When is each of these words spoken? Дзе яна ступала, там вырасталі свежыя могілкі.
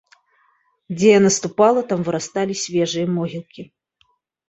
Дзе 0.97 1.11
яна 1.19 1.29
ступала, 1.37 1.79
там 1.93 1.99
вырасталі 2.09 2.53
свежыя 2.65 3.07
могілкі. 3.17 3.73